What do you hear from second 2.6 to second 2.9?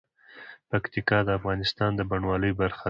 ده.